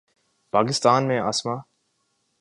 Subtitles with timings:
[0.53, 1.55] پاکستان میں اسما